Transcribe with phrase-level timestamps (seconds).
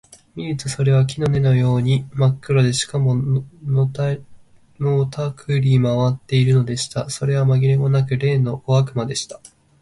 [0.33, 3.13] 見るとそれは木の根のようにまっ黒で、しかも、
[3.63, 7.07] のたくり廻っているのでした。
[7.11, 9.39] それはまぎれもなく、例の小悪魔でした。